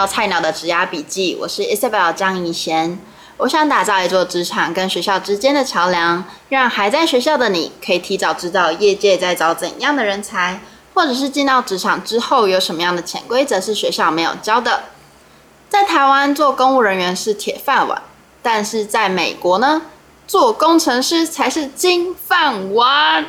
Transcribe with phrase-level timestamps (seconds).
[0.00, 2.96] 到菜鸟的职涯笔记，我是 Isabel 张怡娴。
[3.36, 10.62] 我想打造一座职场跟学校之间的桥梁，让还在学校的你可以提早知道业界在找怎样的人才，
[10.94, 14.84] 或者是进到职场之后有什么样的潜规则是学校没有教的。
[15.68, 18.00] 在台湾做公务人员是铁饭碗，
[18.40, 19.82] 但是在美国呢，
[20.26, 23.26] 做工程师才是金饭碗。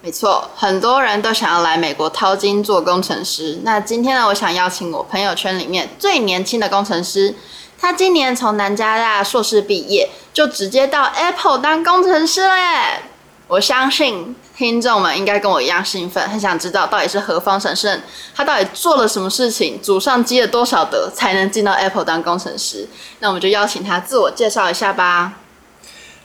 [0.00, 3.58] 没错，很多人都想要来美国淘金做工程师。
[3.64, 7.34] 那今天呢，我想邀请我朋友圈里面最年轻的工程师。
[7.80, 13.02] 他今年从南加大硕士毕业，就直接到 Apple 当工程师嘞！
[13.48, 18.00] 我相信听众们应该跟我一样兴奋，很想知道到底是何方神圣，
[18.34, 22.88] 他到底做了什么事情，祖上积了多少德，才能进到 Apple 当工程师？
[23.18, 25.34] 那我们就邀请他自我介绍一下吧。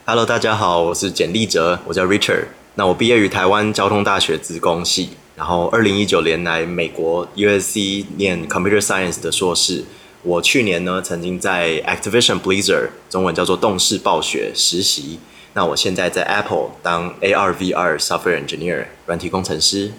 [0.06, 2.46] Hello，大家好，我是简立哲，我叫 Richard。
[2.76, 9.84] 那我毕业于台湾交通大学资工系，然后二零一九年来美国 USC 念 Computer Science 的硕士。
[10.22, 15.20] 我去年呢，曾经在 Activision Blizzard，中文叫做动视暴雪实习。
[15.52, 19.92] 那我现在在 Apple 当 AR VR Software Engineer，软体工程师。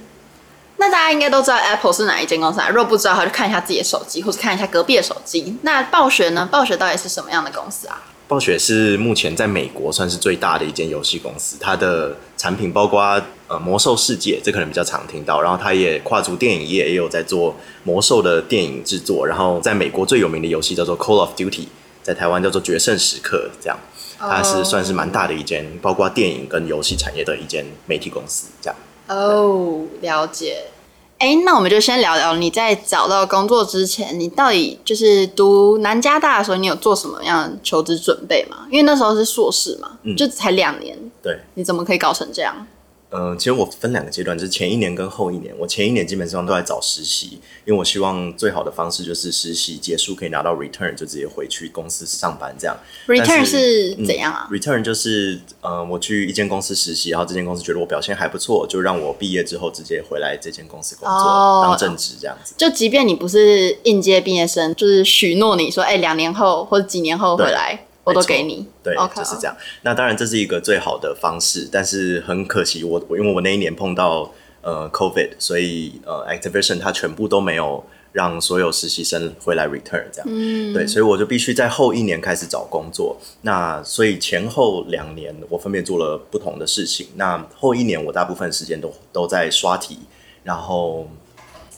[0.78, 2.68] 那大家应该都知道 Apple 是哪一间公司啊？
[2.68, 5.56] 如果不知道的话，就看一下自己的手机，或者看一下隔壁的手机。
[5.62, 6.50] 那暴雪呢？
[6.52, 8.04] 暴雪到底是什么样的公司啊？
[8.28, 21.68] 暴雪是目前在美国算是最大的一间游戏公司，它的产品包括呃魔兽世界，这可能比较常听到，然后它也跨足电影业，也有在做魔兽的电影制作，然后在美国最有名的游戏叫做 Call of Duty，
[22.02, 23.78] 在台湾叫做决胜时刻，这样，
[24.18, 28.76] 它是算是蛮大的一间，包括电影跟游戏产业的一间媒体公司，这样。
[29.08, 30.64] 哦，了解。
[31.26, 38.58] 哎，那我们就先聊聊你在找到工作之前，你到底就是读南加大的时候，你有做什么样的求职准备吗？
[38.70, 42.56] 因为那时候是硕士嘛，嗯、就才两年，对，你怎么可以搞成这样？
[43.18, 45.56] 嗯、呃，其实我分两个阶段，就是前一年跟后一年。
[45.58, 52.76] 我前一年基本上都在找实习，因为我希望最好的方式就是实习结束可以拿到 return，就直接回去公司上班这样。
[53.08, 62.54] return 是，是怎样啊、嗯、？return 就是呃，我去一间公司实习，然后这间公司觉得我表现还不错，就让我毕业之后直接回来这间公司工作、哦、当正职这样子。
[62.58, 67.86] 就即便你不是应届毕业生，就是许诺你说，哎，两年后或者几年后回来。
[68.06, 69.18] 我都给你，对，okay.
[69.18, 69.58] 就是这样。
[69.82, 83.18] 那当然这是一个最好的方式，但是很可惜我，我因为我那一年碰到呃 COVID，所以呃 Activision 它全部都没有让所有实习生回来 return 这样，嗯，对，所以我就必须在后一年开始找工作。
[83.42, 87.08] 那所以前后两年我分别做了不同的事情。
[87.16, 89.98] 那后一年我大部分时间都都在刷题，
[90.44, 91.10] 然后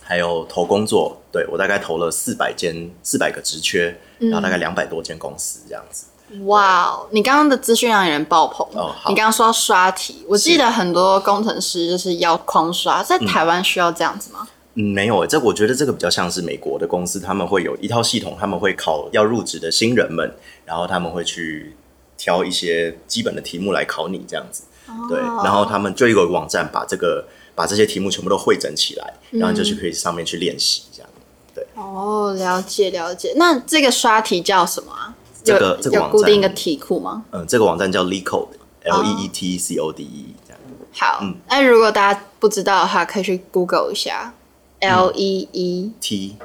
[0.03, 1.17] 还有投工作。
[1.31, 6.05] 对，我大概投了四百间四百个职缺，然后大概两百多间公司这样子。
[6.43, 7.07] 哇哦！
[7.11, 8.67] 你刚刚的资讯让人爆棚。
[8.73, 14.47] 哦，你刚刚说要刷题，我记得很多工程师就是要狂刷，在台湾需要这样子吗？
[14.73, 15.25] 嗯，没有。
[15.25, 20.29] 这我觉得这个比较像是美国的公司，他们会有一套系统，他们会考要入职的新人们，
[20.66, 21.75] 然后他们会去
[22.17, 24.63] 挑一些基本的题目来考你这样子。
[24.87, 24.93] 哦。
[25.09, 31.09] 对，然后他们就一个网站把这个把这些题目全部都汇整起来，然后就去可以上面去练习这样。
[31.55, 31.66] 对。
[31.73, 33.33] 哦，了解了解。
[33.37, 35.16] 那这个刷题叫什么啊？
[35.47, 37.24] 这个这个网站固定一个题库吗？
[37.31, 40.59] 嗯，这个网站叫 LeetCode，L E E T C O D E 这样。
[40.94, 44.34] 好，嗯，那如果大家不知道的话，可以去 Google 一下
[44.80, 46.35] L E E T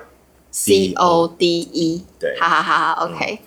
[0.50, 2.04] C O D E。
[2.18, 3.40] 对，好好好好，OK。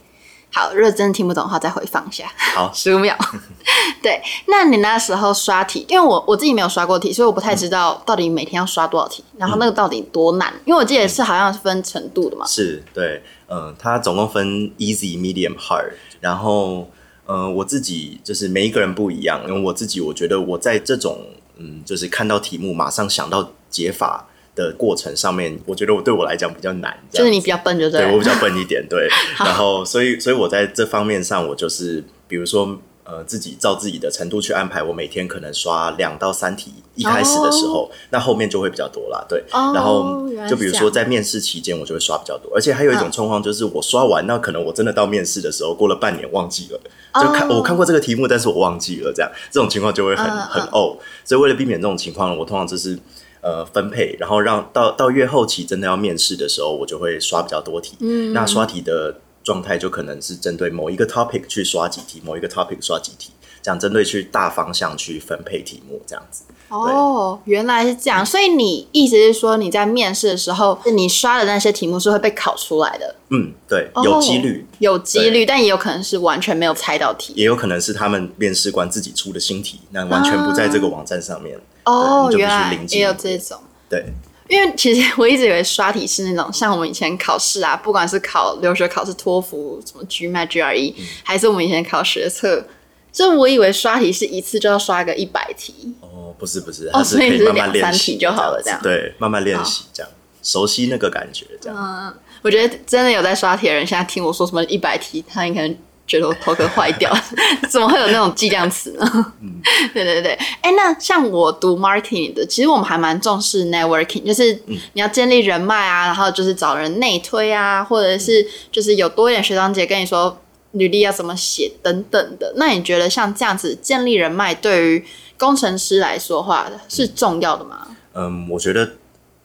[0.55, 2.31] 好，如果真的听不懂的话，再回放一下。
[2.55, 3.13] 好， 十五秒。
[4.01, 10.53] 对，那你那时候刷题，因为我我自己没有刷过题，所以我不太知道到底每天要刷多少题，然后那个到底多难？
[10.63, 12.45] 因为我记得是好像是分程度的嘛。
[12.45, 13.21] 是，对。
[13.49, 16.89] 嗯，它总共分 easy、medium、hard，然后，
[17.27, 21.19] 嗯，我自己就是每一个人不一样，因为我自己我觉得我在这种
[21.57, 29.07] 嗯，就是看到题目马上想到解法的过程上面，我觉得我对我来讲比较难，就是你比较笨，就对，对我比较笨一点，对，
[29.37, 32.79] 然后所以所以我在这方面上，我就是比如说。
[33.07, 36.73] 呃，自己照自己的程度去安排，我每天可能刷两到三题。
[36.95, 37.91] 一开始的时候，oh.
[38.09, 39.23] 那后面就会比较多啦。
[39.29, 42.51] 对，oh, 然后就比如说在面试期间，我就会刷比较多。
[42.55, 46.79] 而且还有一种状况就是，我刷完，那可能我真的到面试的时候，过了半年忘记了
[47.11, 47.23] ，oh.
[47.23, 50.47] 就看我看过这个题目，但是我忘记了，这样这种情况就会很、uh.
[50.47, 50.97] 很哦。
[51.23, 52.97] 所以为了避免这种情况，我通常就是
[53.45, 57.95] 呃分配，然后让到到越后期真的要面试的时候，我就会刷比较多题。
[57.99, 59.21] 嗯，那刷题的。
[59.45, 63.29] 状态就可能是针对某一个 topic 去刷几题，某一个 topic 刷几题，
[63.61, 66.45] 这样针对去大方向去分配题目，这样子。
[66.69, 73.15] 哦，原来是这样，所以你意思是说你在面试的时候，你刷的那些题目是会被考出来的？
[73.29, 81.59] 嗯，对，有几率，哦、有几率，但也有可能是完全没有猜到题，也有可能是他们面试官自己出的新题，那完全不在这个网站上面。
[81.85, 83.59] 哦，原来也有这种。
[83.89, 84.05] 对。
[84.47, 92.63] 因为其实我一直以为刷题是那种像我们以前考试啊， 不管是考留学考试、托福、什么 GMAT、GRE，、嗯、还是我们以前考学测，
[93.11, 95.95] 就我以为刷题是一次就要刷个一百题。
[96.01, 98.79] 哦，不是不是，它是可以慢慢练习就好了，这样。
[98.83, 100.11] 对，慢慢练习这样，
[100.43, 101.75] 熟悉那个感觉这样。
[101.79, 105.75] 嗯，我觉得真的有在刷题的人，现在听我说什么一百题，他应该。
[106.07, 107.11] 觉得我头壳坏掉，
[107.69, 109.33] 怎么会有那种计量词呢？
[109.41, 109.61] 嗯，
[109.93, 120.39] 对对对，哎、欸，那像我读 marketing 的，其实我们还蛮重视 networking，就是你要建立人脉啊，然后就是找人内推啊，或者是就是有多一点学长姐跟你说
[120.71, 122.53] 履历要怎么写等等的。
[122.57, 125.05] 那你觉得像这样子建立人脉，对于
[125.37, 127.87] 工程师来说的话是重要的吗？
[128.13, 128.93] 嗯，我觉得。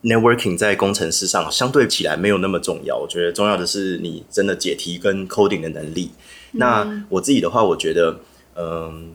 [0.03, 6.09] Networking 在工程师上相对起来没有那么重要，我觉得重要的是你真的解题跟 coding 的能力。
[6.53, 8.19] 嗯、那我自己的话，我觉得，
[8.55, 9.13] 嗯，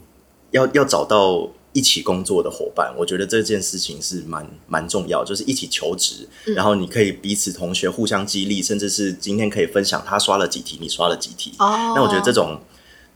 [0.51, 11.53] 要要找到一起工作的伙伴，我觉得这件事情是蛮蛮重要，就是一起求职，嗯、然后你可以彼此同学互相激励，甚至是今天可以分享他刷了几题，你刷了几题。
[11.59, 12.61] 哦，那我觉得这种，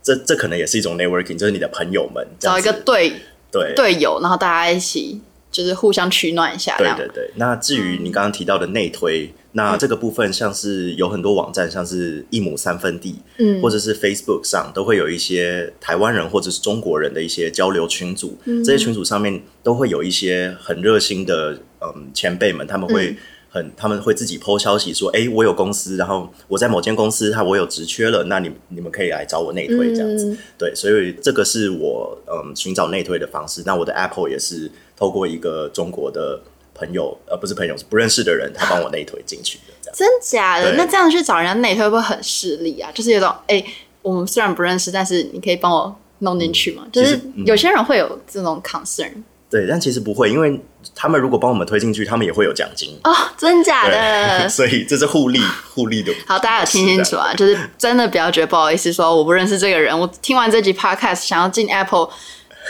[0.03, 3.21] 这这可能也是一种 Networking，就是你的朋友们找一个队
[3.51, 5.21] 对队友，然后大家一起。
[5.53, 6.77] 就是互相取暖一下。
[6.79, 7.29] 对对对。
[7.35, 18.39] 那至于你刚刚提到的内推，嗯、那这个部分像是有很多网站，像是一亩三分地，嗯，或者是 Facebook 上都会有一些台湾人或者是中国人的一些交流群组。
[18.45, 23.17] 嗯、这些群组上面都会有一些很热心的嗯前辈们，他们会
[23.49, 30.27] 很他们会自己 po 消息说，哎、欸，我有公司，然后我在某间公司，他我有职缺了，那你你们可以来找我内推这样子。
[30.27, 33.63] 嗯、对，所以这个是我嗯寻找内推的方式。
[33.67, 34.71] 那我的 Apple 也是。
[35.01, 36.39] 透过一个中国的
[36.81, 40.73] 朋友，呃，不是朋友，是不认识的人，他帮我内推进去的，真假的？
[40.77, 42.91] 那这样去找人家内推会不会很势利啊？
[42.95, 43.67] 就是有种，哎、欸，
[44.01, 46.85] 我们虽然不认识，但是你可以帮我弄进去吗？
[46.87, 49.13] 嗯、就是有些人会有这种 concern。
[49.51, 50.59] 对，但其实不会，因为
[50.95, 54.49] 他们如果帮我们推进去，他们也会有奖金哦，真假的？
[54.49, 55.41] 所以这是互利，
[55.75, 56.13] 互利的。
[56.27, 57.35] 好，大家有听清楚啊？
[57.35, 62.09] 就是真的不要觉得不好意思，说我不认识这个人，我听完这集 podcast 想要进 Apple。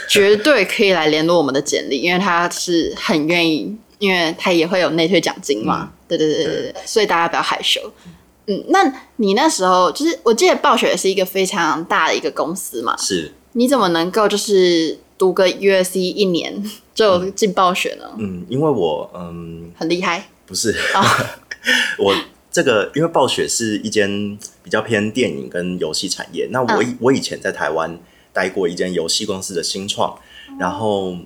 [0.08, 5.84] 绝对可以来联络我们的简历，因为他是很愿意，因为他也会有内退奖金嘛。
[5.84, 7.80] 嗯、对对对对对，对所以大家不要害羞。
[8.48, 12.96] 嗯，那你那时候就是，我记得暴雪是一个非常大的一个公司嘛。
[12.96, 13.32] 是。
[13.52, 16.60] 你怎么能够就是读个 USC 一年
[16.92, 18.10] 就进暴雪呢？
[18.18, 20.28] 嗯，因为我嗯很厉害。
[20.46, 21.04] 不是，哦、
[21.98, 22.16] 我
[22.50, 26.48] 这个因为暴雪是一间比较偏电影跟游戏产业。
[26.50, 27.98] 那我我以前在台湾。
[28.32, 30.16] 待过一间游戏公司的新创，
[30.56, 31.16] 然后，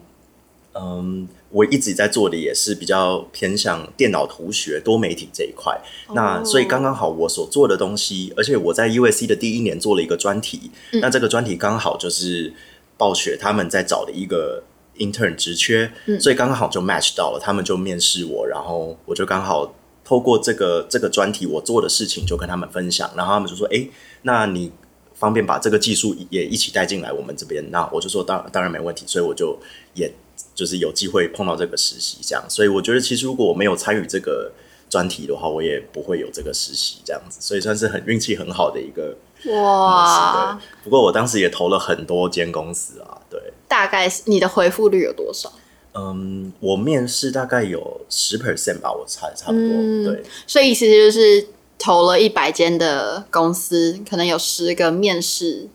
[0.72, 5.80] 嗯，我一直在做的也是比较偏向电脑图学、多媒体这一块。
[6.12, 12.52] 那所以刚刚好，我所做的东西，而且我在 USC 的第一年做了一个专题，那这个专题刚好就是
[12.98, 14.64] 暴雪他们在找的一个
[14.98, 19.72] intern 职缺，所以刚刚好就 match 到了，他们就面试我，然后我就刚好
[20.04, 23.88] 透过这个这个专题我做的事情就跟他们分享，然后他们就说：“哎，
[24.22, 24.72] 那你。”
[25.16, 29.56] 方便把这个技术也一起带进来我们这边，那我就说当当然没问题，所以我就
[29.94, 30.12] 也
[30.54, 34.52] 就是有机会碰到这个实习这样，所以我觉得其实如果我没有参与这个
[34.88, 39.16] 专题的话，我也不会有这个实习这样子，所以算是很运气很好的一个
[39.52, 40.58] 哇。
[40.82, 43.40] 不过我当时也投了很多间公司啊，对。
[43.66, 45.52] 大概是你的回复率有多少？
[45.94, 49.60] 嗯，我面试大概有十 percent 吧，我猜差不多。
[49.60, 51.48] 嗯、对，所以意思就是。
[51.76, 55.68] 投了一百间的公司，可能有十个面试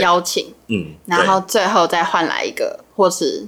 [0.00, 3.46] 邀请，嗯，然后最后再换来一个或是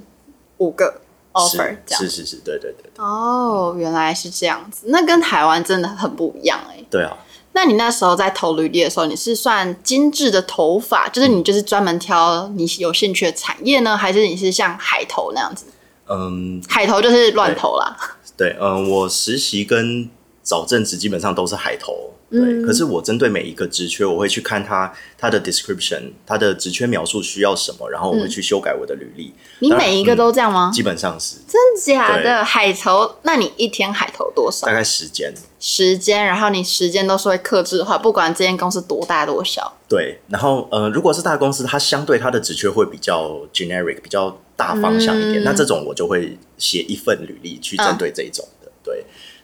[0.57, 1.01] 五个
[1.33, 2.91] offer，这样是是是，对对对。
[2.97, 6.83] 哦，原来是这样子，那跟台湾真的很不一样哎。
[6.89, 7.17] 对啊，
[7.53, 15.65] 那你那时候在投履历的时候，你是算精致的头发，就是你就是专门挑你有兴趣的产业呢，还是你是像海投那样子？
[16.07, 17.95] 嗯，海投就是乱投啦。
[18.35, 20.09] 对，嗯，我实习跟。
[20.47, 22.39] 找正职基本上都是海投，对。
[22.39, 29.33] 嗯、可是我针对每一个职缺，我会去看它它的 description，它的职缺描述需要什么，然后我会去修改我的履历。
[29.59, 30.69] 你每一个都这样吗？
[30.71, 31.37] 嗯、基本上是。
[31.47, 33.15] 真假的海投？
[33.23, 34.67] 那你一天海投多少？
[34.67, 35.33] 大概时间。
[35.59, 39.73] 时间，然后你时间都是会克制的话，不管这间公司多大多小。
[39.89, 48.47] 对，然后呃，如果是大公司，它相对它的职缺会比较 generic，比较大方向一点，嗯、那这种我就会写一份履历去针对这一种。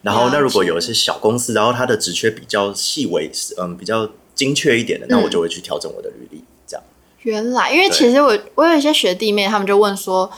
[0.04, 6.84] 然后，那如果有一些小公司，然后它的职缺比较细微，嗯，比较精确一点的，那我就会去调整我的履历，这样。
[7.22, 10.30] 原来，因为其实我我有一些学弟妹，他们就问说，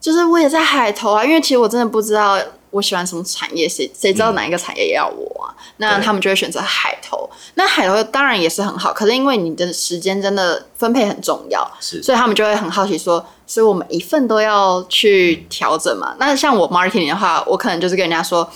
[0.00, 2.36] 就是我也在海投啊，因为其实我真的不知道
[2.70, 5.54] 我喜欢什么产业，谁谁知道哪一个产业要我啊？
[5.56, 7.30] 嗯、那他们就会选择海投。
[7.54, 16.12] 那海投当然也是很好，可是因为你的时间真的分配很重要，是，所以他们就会很好奇说，所以我们一份都要去调整嘛。
[16.14, 18.50] 嗯、那像我 marketing 的话，我可能就是跟人家说，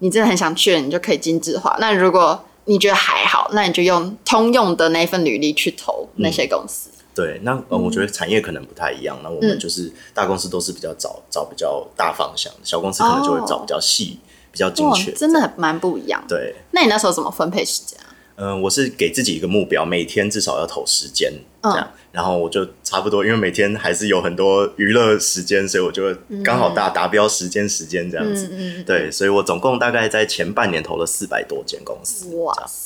[0.00, 1.74] 你真的很想去了，你就可以精致化。
[1.80, 6.90] 那如果你觉得还好，那你就用通用的那份履历去投那些公司。
[6.90, 9.16] 嗯对，那呃，我觉得产业可能不太一样。
[9.18, 16.22] 嗯、那我们就是大公司都是比较找找比较大方向，小公司可能就会找比较细、哦、比较精确，真的蛮不一样。
[16.28, 18.09] 对，那你那时候怎么分配时间啊？
[18.36, 21.32] 嗯、呃，我是给自己一个目标，每天至少要投时间
[21.62, 28.48] 这样，嗯、然后我就差不多，因为每天还是有很多娱乐时间，所以我就刚好达达标时间时间这样子。
[28.86, 32.34] 对，所以我总共大概在前半年投了四百多间公司。
[32.36, 32.80] 哇塞。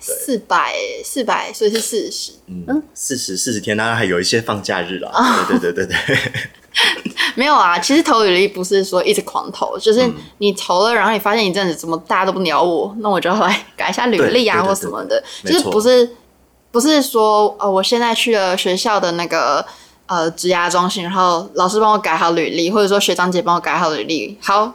[0.00, 2.32] 四百四百，所以是四十。
[2.46, 5.08] 嗯，四十四十天，当然还有一些放假日了。
[5.08, 6.18] 哦、对对对对对。
[7.34, 15.22] 没有啊，其实投履历不是说一直狂投，就是你投了，然后你发现一阵子怎么大家都不鸟我，那我就来改一下履历啊，或什么的。
[15.44, 16.08] 就是不是
[16.70, 19.64] 不是说哦，我现在去了学校的那个
[20.06, 24.72] 呃职涯中心，然后老师帮我改好履历，或者说学长姐帮我改好履历，好，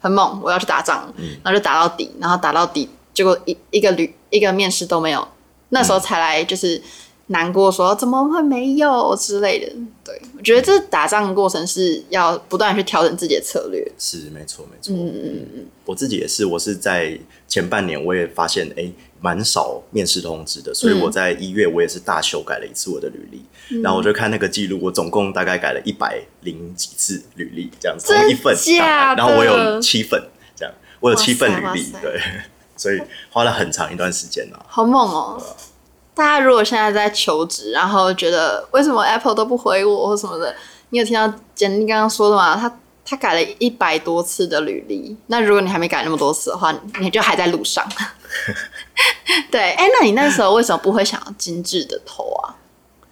[0.00, 1.12] 很猛，我要去打仗，
[1.42, 2.88] 然后就打到底，然后打到底。
[3.14, 5.26] 结果一一个履一个面试都没有，
[5.70, 6.82] 那时候才来就是
[7.28, 9.72] 难过说，怎么会没有之类的。
[10.04, 13.84] 对，我觉得这打仗的过程是要不断去调整自己的策略。
[13.98, 14.94] 是没错没错。
[14.94, 17.18] 嗯嗯嗯，我自己也是，我是在
[17.48, 18.88] 前半年我也发现哎，
[19.20, 30.22] 蛮少面试通知的，所以我在一月我也是大修改了一次我的履历，嗯、然后我就看那个记录，我总共大概改了一百零几次履历这样子，从一份打，然后我有七份
[30.54, 32.20] 这样，我有七份履历对。
[32.78, 35.40] 所以花了很长一段时间呢、啊，好猛哦！
[35.40, 35.56] 呃、
[36.16, 40.56] 大家如果现在在求职，然后觉得为什么 Apple 都不回我或什么的，
[40.88, 42.56] 你有听到简历刚刚说的吗？
[42.56, 47.86] 他他改了一百多次的履历，那如果你还没改那么多次的话，你就还在路上。
[49.52, 52.56] 对，哎、欸，那你那时候为什么不会想要精致的投啊？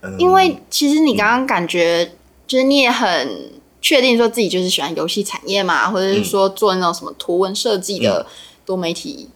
[0.01, 2.11] 嗯、因为其实你刚刚感觉
[2.47, 8.25] 就是你也很确定说自己就是喜欢游戏产业嘛，或者是说做那种什么图文设计的
[8.65, 9.29] 多媒体。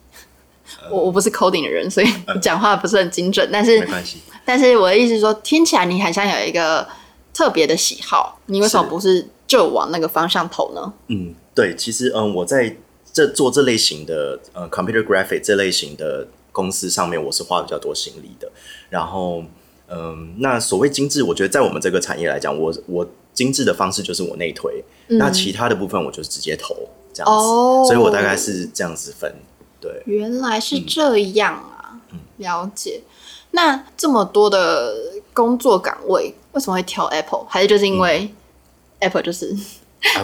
[0.90, 2.06] 我我不是 coding 的人，所以
[2.40, 3.46] 讲话不是很精准。
[3.48, 4.18] 嗯、但是没关系。
[4.44, 6.86] 但是我的意思是说，听起来你好像有一个
[7.34, 10.92] 特别的喜好，你为什么不是就往那个方向投呢？
[11.08, 12.76] 嗯，对，其实嗯，我在
[13.12, 18.50] 这做这类型的呃 computer graphic 这类型的公司上面，我是花比较多心力的。
[18.88, 19.44] 然后
[19.88, 26.74] 嗯，那所谓精致，我觉得在我们这个产业来讲，我我精致的方式就是我内推，嗯、那其他的部分我就是直接投
[27.12, 27.38] 这样子。
[27.38, 29.30] 哦，所以我大概是这样子分。
[29.80, 31.94] 对，原来是这样啊！
[32.12, 33.00] 嗯、了解。
[33.52, 34.94] 那这么多的
[35.32, 37.46] 工作岗位，为什么会挑 Apple？
[37.48, 38.28] 还是就是因为
[38.98, 39.56] Apple 就是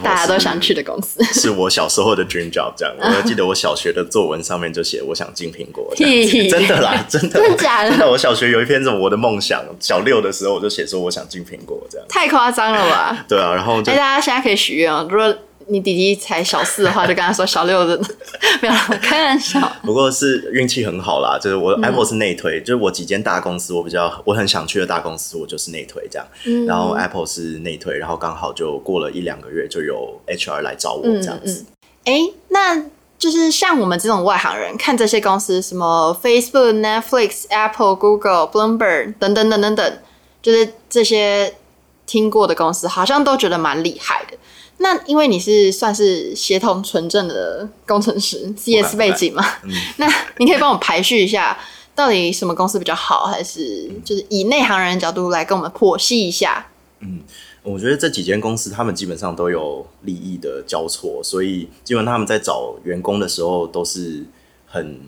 [0.02, 1.22] 大家都想去的公司？
[1.32, 2.74] 是，我小时候的 dream job。
[2.76, 5.90] 这样， 我还记得我小学的作文上面就写我想进苹果。
[5.96, 7.90] 真的啦， 真的，真的假的？
[7.90, 12.06] 真的，我小学有一篇什么我的梦想，小六的时候我就写说我想进苹果这样。
[12.08, 13.24] 太夸张了吧？
[13.26, 15.34] 对啊，然后就大家现在可以许愿啊，如果。
[15.68, 17.96] 你弟弟才小四的话，就跟他说小六的，
[18.60, 19.72] 没有开玩笑。
[19.82, 26.26] 不过是运气很好啦，就是我 Apple 是内推，嗯、就是我几间大公司，我比较我很想去的大公司，我就是内推这样。
[26.44, 31.64] 嗯、然后 Apple 是内推，然后刚好就过了一两个月，就有 HR 来找我这样子。
[32.04, 32.84] 哎、嗯嗯欸，那
[33.18, 39.98] 就是像我们这种外行人看这些公司，什么 Facebook、Netflix、Apple、Google、Bloomberg 等等等等等，
[40.42, 41.54] 就是这些
[42.04, 44.36] 听过的公司，好像都觉得蛮厉害的。
[44.84, 51.58] 那因为你是算是协同纯正的工程师，CS 背景嘛，嗯、 那你可以帮我排序一下，
[51.94, 56.66] 到底什么公司比较好，还是就是以内行人的角度来跟我们剖析一下？
[57.00, 57.22] 嗯，
[57.62, 64.26] 我觉得这几间公司他们基本上都有利益的交错，所以基本上他们在找员工的时候都是
[64.66, 65.00] 很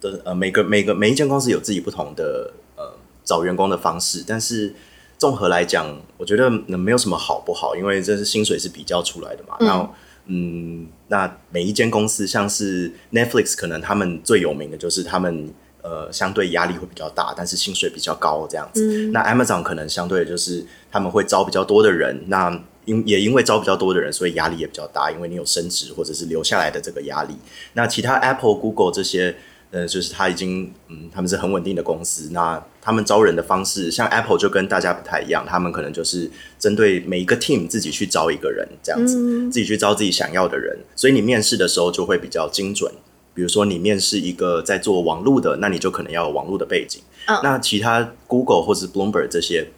[0.00, 2.92] 的呃，每个每个每一间公司有自己不同的呃
[3.24, 4.76] 找员工的方式，但是。
[5.18, 9.56] 综合来讲，我觉得没有什么好不好，因为这是薪水是比较出来的嘛。
[9.58, 9.90] 嗯、然后，
[10.26, 18.86] 嗯，那每一间公司，像是 Netflix，可能他们最有名的就是他们呃相对压力会比较大，但是薪水比较高这样子。
[18.86, 27.34] 嗯、那 Amazon 可能相对的就是他们会招比较多的人，那因也因为招比较多的人，所以压力也比较大，因为你有升职或者是留下来的这个压力。
[27.72, 29.36] 那其他 Apple、Google 这些。
[29.70, 32.30] 呃，就是他已经，嗯，他们是很稳定的公司。
[32.32, 40.78] 那他们招人的方式，像 Apple 就跟大家不太一样，他们可能就是针对每一个 team 自己去招一个人这样子，嗯、自己去招自己想要的人。
[40.96, 42.90] 所以你面试的时候就会比较精准。
[43.34, 47.02] 比如说你面试一个在做网络的，那你就可能要有网络的背景。
[47.26, 49.68] 哦、那其他 Google 或者 Bloomberg 这些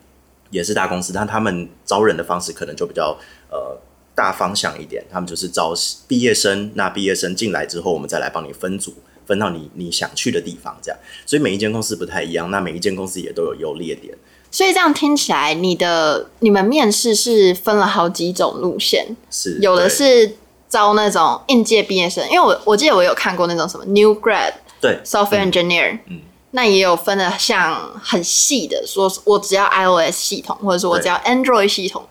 [0.50, 3.18] 也是大公司，但他们招人的方式可能就比较
[3.50, 3.78] 呃。
[4.12, 5.73] 大方向一点，他们就是招
[6.06, 6.70] 毕业生。
[6.75, 8.92] 那毕业生进来之后，我们再来帮你分组，
[9.30, 10.99] 分到你你想去的地方，这样。
[11.25, 14.12] 所以每一间公司不太一样，那每一间公司也都有优劣点。
[14.50, 20.37] 所以这样听起来，你的你们面试是分了好几种路线，是有的是
[20.68, 26.02] 招那种应届毕业生，因为我我记得我有看过那种什么 new grad，对，software engineer，嗯。
[26.08, 26.20] 嗯
[26.52, 32.04] 那也有分的像很细的，说我只要 iOS 系统，或者说我只要 Android 系统。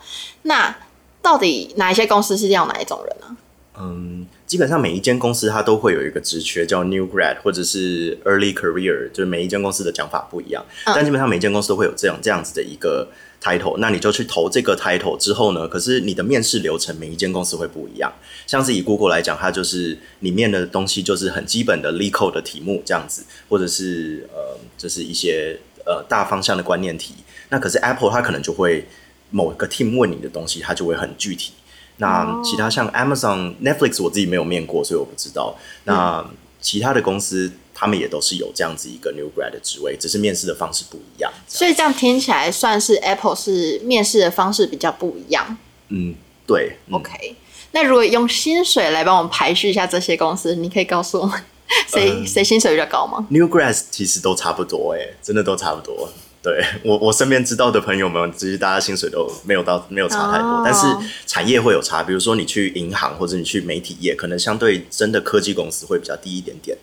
[0.43, 0.73] 那
[1.21, 3.35] 到底哪一些公司是要哪一种人呢？
[3.77, 13.07] 嗯，基本上每一间公司它都会有一个职缺叫 New Grad 或者是 Early Career，就是每一间公司的讲法不一样，嗯、但基本上每一间公司都会有这样这样子的一个。
[13.41, 15.65] title，那你就去投这个 title 之后呢？
[15.65, 18.11] 可是你的面试流程每一间公司会不一样。
[18.45, 27.13] 像是以 Google 来讲，它就是里面的东西就是很基本的 LeetCode 的题目这样子，或者是呃，就是一些呃大方向的观念题。
[27.47, 28.85] 那可是 Apple 它可能就会
[29.29, 31.53] 某个 team 问你的东西，它就会很具体。
[31.99, 35.55] 那其他像 Amazon、Netflix，我自己没有面过，所以我不知道。
[35.83, 36.27] 那
[36.59, 37.51] 其他的公司。
[37.81, 41.31] 他们也都是有这样子一个 new grad 的职位，只是面试的方式不一样。
[41.47, 45.55] 所以这样听起来，算是 Apple 是面试的方式比较不一样。
[45.87, 46.13] 嗯，
[46.45, 46.75] 对。
[46.87, 47.37] 嗯、OK，
[47.71, 51.41] 那如果用薪水来帮我们排序一下这些公司，你可以告诉我们
[51.87, 56.09] 谁谁、嗯、薪水比较高吗？New grads 其实都差不多，哎，真的都差不多。
[56.41, 60.87] 对我我身边知道的朋友们，其实大家薪水都没有到没有差太多，哦、但是
[61.27, 62.01] 产业会有差。
[62.01, 66.77] 比如说你去银行或者你去媒体业，可能相对真的科技公司会比较低一点点。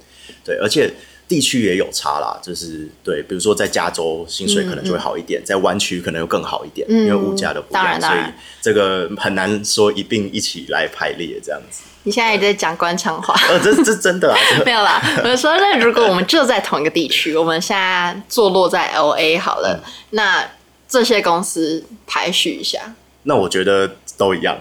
[0.45, 0.93] 对，而且
[1.27, 8.21] 地区也有差啦，就是对，比如说在加州薪水可能就会好一点，在湾区可能又更好一点，嗯、因为物价的不一样，所以
[8.61, 11.83] 这个很难说一并一起来排列这样子。
[12.07, 13.35] 你现在也在讲官腔话？
[13.51, 15.03] 呃，这这真的啊， 没有啦。
[15.25, 20.45] 我说，那如果我们就在同一个地区，我们现在坐落在 LA 好了，嗯、那
[20.89, 22.79] 这些公司排序一下。
[23.25, 24.57] 那我觉得都一样，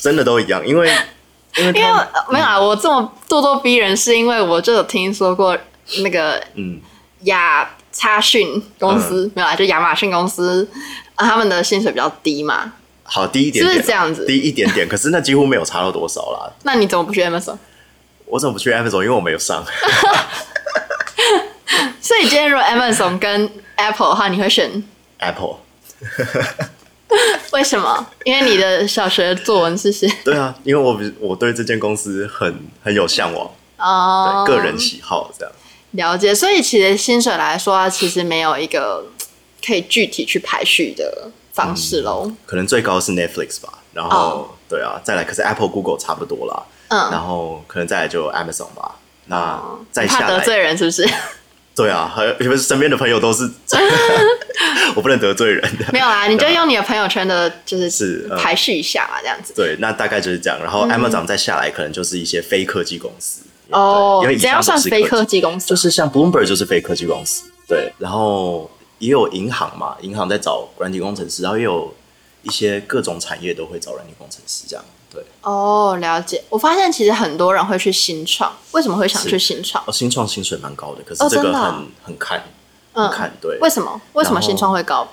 [0.00, 0.90] 真的都一样，因为。
[1.58, 1.90] 因为，因为
[2.28, 5.56] 没有啊，我这么咄咄逼人，是因为我就有听说过
[6.00, 6.78] 那个嗯
[7.22, 7.66] 亚
[8.04, 10.68] 马逊公司、嗯、没有啊，就亚马逊公司
[11.14, 12.74] 啊，他们的薪水比较低嘛。
[13.08, 14.26] 好，低一点点，是不是这样子？
[14.26, 16.52] 低一点点，可是那几乎没有差到多少啦。
[16.64, 17.56] 那你怎么不去 Amazon？
[18.26, 19.02] 我怎么不去 Amazon？
[19.02, 19.64] 因为我没有上。
[22.00, 24.82] 所以今天如果 Amazon 跟 Apple 的话，你会选
[25.18, 25.56] Apple？
[27.52, 28.06] 为什么？
[28.24, 35.54] 因为你的小学作文是写 对啊，因为我我对这间公司很很有向往哦，对，个人喜好这样
[35.92, 36.34] 了解。
[36.34, 39.06] 所以其实薪水来说，其实没有一个
[39.64, 42.36] 可以具体去排序的方式喽、嗯。
[42.46, 48.94] 可能最高是 Netflix 吧，然后、哦、对啊，再来可是 Apple、Google 差不多啦，嗯，然后可能再来就 Amazon 吧。
[49.28, 51.04] 那再下来怕得罪人是不是？
[51.74, 53.50] 对啊，还有因为身边的朋友都是，
[54.96, 55.84] 我不能得罪人的。
[55.92, 59.52] 没有啊，你就用你的朋友圈的，就是是排序一下嘛，这样子。
[59.54, 60.58] 对，那大概就是这样。
[60.62, 63.42] 然后 Amazon 再下来，可能就是一些非科技公司。
[63.70, 65.66] 哦，怎样算非科技公司？
[65.66, 67.50] 就是像 Bloomberg 就是非科技公司。
[67.68, 71.94] 对，然后也有银行嘛，银行在找软体工程师，然后也有
[72.42, 74.84] 一些各种产业都会找软体工程师这样。
[75.08, 76.42] 对哦，了解。
[76.48, 79.82] 我发现其实很多人会去新创，为什么会想去新创？
[79.86, 82.42] 哦，新创薪水蛮高的，可是这个很、哦、很看，
[82.92, 83.32] 很看。
[83.40, 84.00] 对，为什么？
[84.14, 85.08] 为什么新创会高？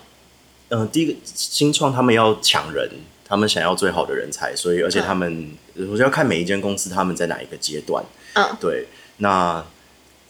[0.70, 2.90] 嗯、呃，第一个新创他们要抢人，
[3.26, 8.04] 他们想要最好的人才，所以而且他们，嗯、我就要看每一间公司他们在哪一个阶段。
[8.34, 8.88] 嗯，对。
[9.18, 9.64] 那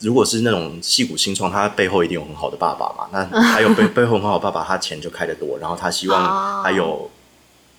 [0.00, 3.08] 如果是那种戏骨新创，他背后一定有很好的爸爸嘛？
[3.12, 6.84] 那 还有背背后很好的爸爸，他钱就开得多，然后他希望还有。
[6.84, 7.10] 哦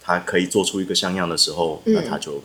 [0.08, 2.40] 他可以做出一个像样的时候，嗯、那他就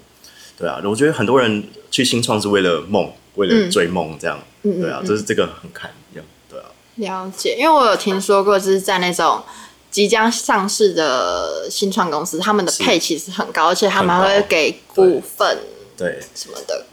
[0.57, 0.81] 对啊。
[0.83, 5.03] 我觉得很多人去新创是为了梦，为了追梦，这样、嗯、对啊。
[5.07, 6.65] 就是这个很看样，对啊。
[6.95, 9.43] 了解，因为我有听说过，就是在那种
[9.91, 15.59] 即将上市的新创公司，他们的配其实很高，而且他们还会给股份，
[15.99, 16.87] 对什么的。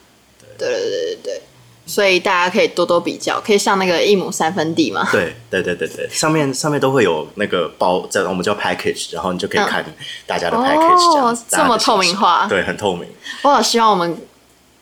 [0.57, 1.41] 对对对对对，对。
[1.87, 5.07] 所以大家可以多多比较，可以上那个一亩三分地嘛。
[5.11, 9.83] 对对对对对，上面上面都会有那个包，在我们叫 package，然后你就可以看
[10.25, 13.07] 大家的 package 这样、哦、这么透明化，对，很透明。
[13.41, 14.21] 我好希望我们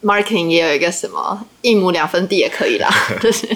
[0.04, 2.90] marketing 也有一个什么一亩两分地也可以啦，
[3.22, 3.48] 就是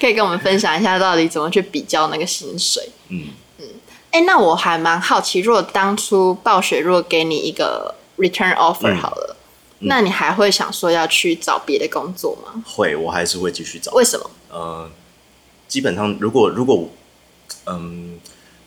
[0.00, 2.82] 可以跟我们分享一下到底怎么去比较那个薪水。
[3.10, 3.28] 嗯
[3.60, 3.64] 嗯，
[4.10, 9.30] 哎、欸，那我还蛮好奇，如果当初暴雪如果给你一个 return offer 好了。
[9.30, 9.35] 嗯
[9.80, 12.62] 那你还会想说要去找别的工作吗？
[12.64, 13.92] 会，我还是会继续找。
[13.92, 14.30] 为什么？
[14.50, 14.90] 呃，
[15.68, 16.88] 基本上如果如果
[17.66, 18.18] 嗯，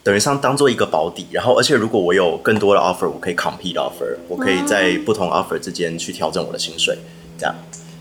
[0.02, 6.96] 等于上当做一个保底，然后而且如果我有更多的 offer，我可以 compete offer，我可以在不同 offer 之间去调整我的薪水，
[7.38, 7.54] 这样。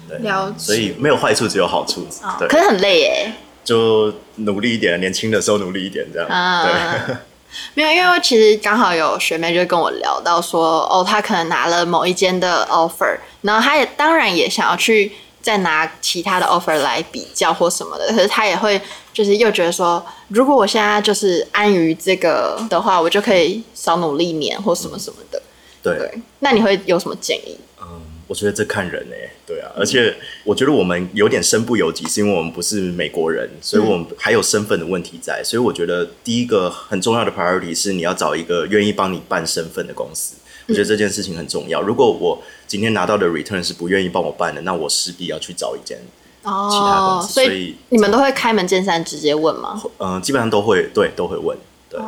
[0.07, 0.19] 对。
[0.57, 2.01] 所以没有坏处，只有好处。
[2.21, 3.33] 哦、对，可是很累耶。
[3.63, 6.27] 就努力一点，年轻的时候努力一点，这样。
[6.29, 6.65] 啊、
[7.05, 7.15] 对。
[7.73, 18.79] 没有，因为其实刚好有学妹就跟我聊到说，哦，她可能拿了某一间的 offer，然后她也当然也想要去再拿其他的 offer 来比较或什么的，可是她也会
[19.13, 25.41] 就是又觉得说，如果我现在就是安于这个的话，我就可以少努力一年或什么什么的。
[25.81, 27.57] 对，对，那你会有什么建议？
[28.29, 35.41] 我觉得这看人哎，对啊，而且我觉得我们有点身不由己，是因为我们不是美国人，所以我们还有身份的问题在。
[35.43, 40.35] 所以我觉得第一个很重要的 priority 是你要找一个愿意帮你办身份的公司。
[40.67, 41.81] 我觉得这件事情很重要。
[41.81, 45.97] 如果我今天拿到的 return 是不愿意帮我办的，那我势必要去找一间
[46.43, 47.33] 其他公司。
[47.33, 49.81] 所以你们都会开门见山直接问吗？
[49.97, 51.57] 嗯，基本上都会，对，都会问。
[51.89, 51.99] 对，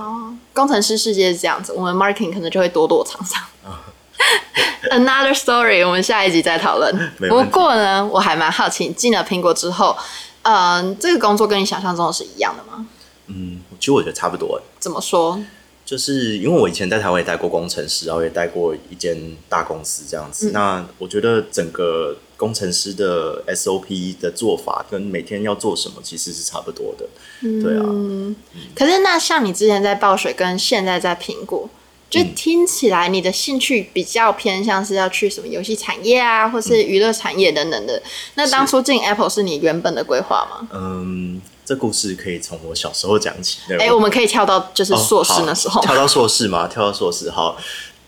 [0.54, 3.44] 工程师世界是这样子，我们 marketing 可能就会躲躲藏藏。
[4.90, 7.12] Another story，我们下一集再讨论。
[7.30, 9.96] 不过呢，我还蛮好奇，进了苹果之后，
[10.42, 12.88] 嗯、呃，这个工作跟你想象中的是一样的吗？
[13.28, 14.60] 嗯，其实我觉得差不多。
[14.80, 15.40] 怎么说？
[15.86, 19.16] 就是因为我以前在台湾也待过工程师，然后也待过一间
[19.48, 20.50] 大公司这样子。
[20.50, 27.06] 嗯、那我觉得整个工程师的 SOP 的做法跟每天要做什么其实是差不多的。
[27.42, 27.84] 嗯、对啊。
[27.86, 28.36] 嗯、
[28.76, 31.70] 可是那像你之前在暴雪跟现在在苹果。
[32.12, 37.96] 就听起来你的兴趣比较偏向是要去什么游戏产业啊，或是娱乐产业等等的。
[37.96, 38.04] 嗯、
[38.36, 40.68] 那当初进 Apple 是你原本的规划吗？
[40.74, 43.60] 嗯，这故事可以从我小时候讲起。
[43.70, 45.84] 哎、欸，我们可以跳到就是硕士那时候、哦。
[45.86, 46.68] 跳到硕士吗？
[46.68, 47.32] 跳到硕士。
[47.32, 47.58] 好，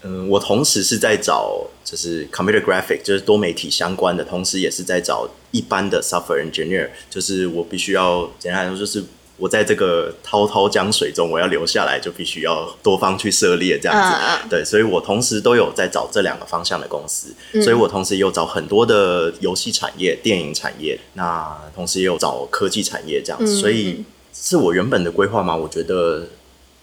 [0.01, 9.05] 嗯，我同时是在找就是 Computer Graphic，就是多媒体相关的，同时也是在找一般的 Software Engineer，就是我必须要简单来说就是。
[9.37, 14.15] 我在这个滔滔江水中，我要留下来，就必须要多方去涉猎，这样子。
[14.15, 23.53] Uh, 对，所以我同时都有在找这两个方向的公司，嗯、所以我同时也有找很多的游戏产业、电影产业，那同时也有找科技产业这样子。
[23.53, 25.55] 嗯、所以是我原本的规划吗？
[25.55, 26.27] 我觉得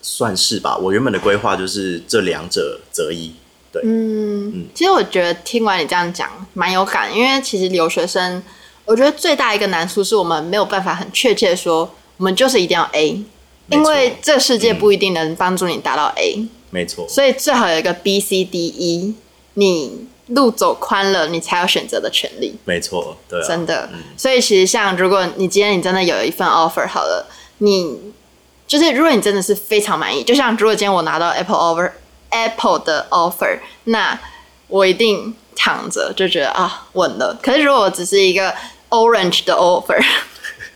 [0.02, 0.76] 算是吧。
[0.76, 3.32] 我原本的规划就是这两者择一。
[3.72, 4.66] 对，嗯嗯。
[4.74, 8.42] 其实我觉得听完你这样讲，蛮有感，因为其实留学生，
[8.84, 11.88] 我觉得最大一个难处是我们没有办法很确切说。
[12.20, 13.24] 我们就是一定要 A，
[13.68, 17.08] 因为这世界不一定能帮助你达到 A，没错。
[17.08, 19.14] 所以最好有一个 B、C、D、E，
[19.54, 22.54] 你路走宽了，你才有选择的权利。
[22.66, 23.88] 没错，对啊，真的。
[23.94, 27.98] 嗯、所以其实像如果你今天你真的有一份 offer 好了，你
[28.66, 31.90] 就是如果你真的是非常满意，就像如果今天我拿到 Apple offer
[32.28, 34.20] Apple 的 offer，那
[34.68, 37.40] 我一定躺着就觉得啊稳了。
[37.42, 38.54] 可是如果我只是一个
[38.90, 40.04] Orange 的 offer。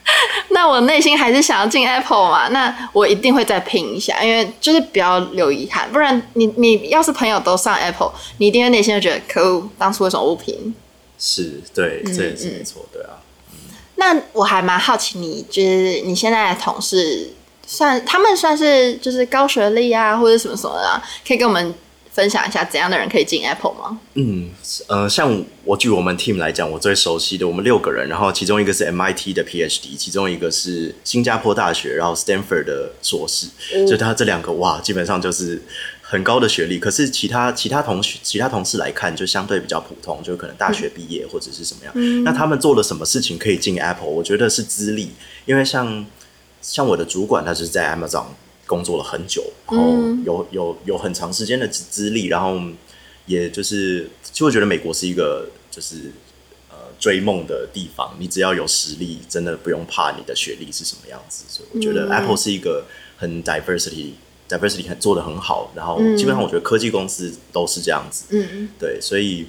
[0.50, 2.48] 那我内心还是想要进 Apple 嘛？
[2.48, 10.74] 那我一定会再拼一下，因为就是不要留遗憾，不然你你要是朋友都上 Apple，你一定会内心就觉得可恶，当初为什么不拼？
[11.18, 13.10] 是，对，这也是没错，对啊。
[13.50, 17.32] 嗯嗯、那我还蛮好奇你，你就是你现在的同事
[17.66, 21.74] 算他们算是就是高学历啊，或者什么什么的、啊，可以跟我们。
[22.14, 23.98] 分享一下怎样的人可以进 Apple 吗？
[24.14, 24.48] 嗯，
[24.86, 35.60] 呃，像我据我们 team 来讲，我最熟悉的我们六个人，然后其中一个是 MIT 的 PhD，其中一个是新加坡大学，然后 Stanford 的硕士，嗯、所以他这两个哇，基本上就是
[36.02, 36.78] 很高的学历。
[36.78, 41.92] 可是其他其他同学、其他同事来看，就相对比较普通，就可能大学毕业或者是什么样。
[41.96, 44.06] 嗯、那他们做了什么事情可以进 Apple？
[44.06, 45.10] 我觉得是资历，
[45.46, 46.06] 因为像
[46.62, 48.26] 像我的主管，他是在 Amazon。
[48.74, 49.92] 工作了很久，然后
[50.24, 52.60] 有有有很长时间的资资历，然后
[53.26, 56.10] 也就是，其实我觉得美国是一个就是
[56.70, 61.44] 呃追梦的地方，你只要有实力，真的不用怕你的学历是什么样子。
[61.46, 62.84] 所以我觉得 Apple 是一个
[63.16, 64.14] 很 diversity
[64.48, 68.24] diversity 很做的很好，然后基本上我觉得科技公司都是这样子。
[68.30, 69.46] 嗯，对，所以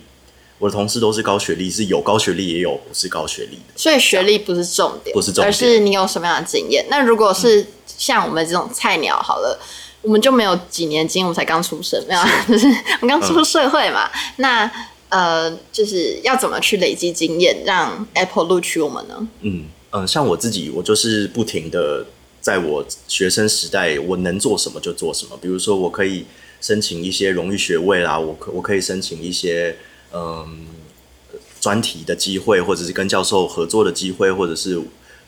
[0.59, 6.85] 我的同事都是高学历，是有高学历也有不是高学历的，所以学历不是重点，不是重点，而是你有什么样的经验。
[6.89, 9.57] 那如果是、嗯像我们这种菜鸟，好了，
[10.01, 12.67] 我们就没有几年经验，我们才刚出生，没有，就是
[12.99, 14.09] 我们刚出社会嘛。
[14.13, 14.71] 嗯、那
[15.07, 19.15] 呃，就是要怎么去累积经验，让 Apple 录取我们呢？
[19.43, 22.05] 嗯嗯、呃，像我自己，我就是不停的
[22.41, 25.37] 在我学生时代，我能做什么就做什么。
[25.41, 26.25] 比如说，我可以
[26.59, 29.77] 申请一些荣誉学位啦，我可我可以申请一些
[30.15, 30.67] 嗯
[31.59, 34.81] 专题的机会，或者是跟教授合作的机会，或者是。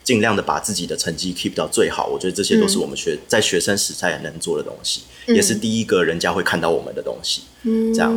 [0.04, 7.42] 尽量的把自己的成绩 keep 到最好，我觉得这些都是我们学、嗯、在学生时代能做的东西，嗯、也是第一个人家会看到我们的东西。
[7.64, 8.10] 嗯，这样，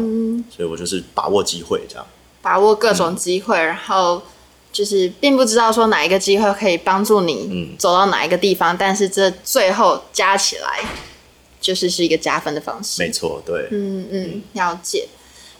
[0.49, 2.07] 所以我就是把握机会，这样
[2.41, 4.23] 把握各种机会，嗯、然后
[4.71, 10.85] 就是并不知道说哪一个机会可以帮助你走到哪一个地方，嗯、但是这最后加起来
[11.59, 13.01] 就是是一个加分的方式。
[13.03, 15.09] 没错，对，嗯嗯，了解。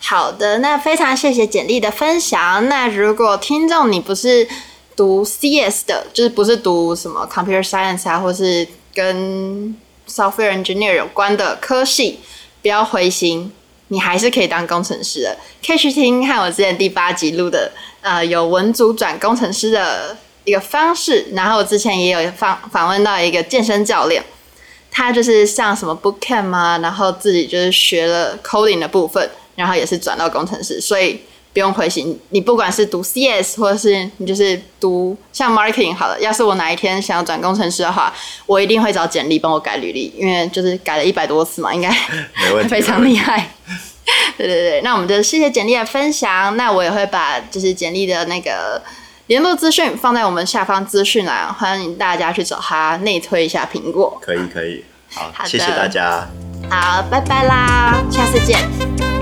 [0.01, 2.67] 好的，那非常谢谢简历的分享。
[2.67, 4.47] 那如果听众你不是。
[4.93, 9.75] 读 CS 的，就是不是读什么 Computer Science 啊，或是跟
[10.07, 12.19] software engineer 有关的科系，
[12.61, 13.51] 不要灰心，
[13.87, 15.37] 你还是可以当工程师的。
[15.65, 21.25] 可以去听看我之前第八集录的，呃，有文组转工程师的一个方式。
[21.31, 24.23] 然后我之前也有访访问到一个健身教练，
[24.91, 29.27] 他就是上什么 bootcamp 啊，然后自己就是学了 coding 的部分，
[29.61, 31.21] 然后也是转到工程师，所以。
[31.53, 36.17] 不用灰心，你不管是读 CS 或者是你就是读像 marketing 好了。
[36.21, 38.13] 要是我哪一天想要转工程师的话，
[38.45, 41.91] 我一定会找简历帮我改履历，因为就是改了一百多次嘛，应该
[42.69, 43.49] 非常厉害。
[44.37, 46.55] 对对对，那我们就谢谢简历的分享。
[46.55, 48.81] 那我也会把就是简历的那个
[49.27, 54.17] 联络资讯放在我们下方资讯栏，欢迎大家去找他内推一下苹果。
[54.21, 56.29] 可以可以，好，好的谢谢大家。
[56.69, 59.20] 好，拜拜啦，下次见。